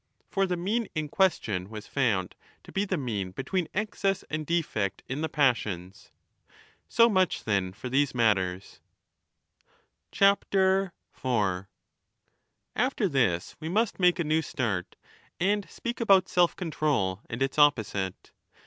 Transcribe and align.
For 0.31 0.47
the 0.47 0.57
mean 0.57 0.87
in 0.95 1.09
question 1.09 1.69
was 1.69 1.85
found 1.85 2.31
^ 2.59 2.63
to 2.63 2.71
be 2.71 2.85
the 2.85 2.97
mean 2.97 3.29
between 3.29 3.67
excess 3.71 4.23
and 4.31 4.47
defect 4.47 5.03
in 5.07 5.21
the 5.21 5.29
passions. 5.29 6.09
35 6.85 6.85
So 6.89 7.07
much 7.07 7.43
then 7.43 7.71
for 7.71 7.87
these 7.87 8.15
matters. 8.15 8.79
After 10.19 10.91
this 12.97 13.55
we 13.59 13.69
must 13.69 13.99
make 13.99 14.17
a 14.17 14.23
new 14.23 14.41
start 14.41 14.95
and 15.39 15.69
speak 15.69 16.01
about 16.01 16.23
4 16.23 16.31
self 16.33 16.55
control 16.55 17.19
and 17.29 17.43
its 17.43 17.59
opposite. 17.59 18.31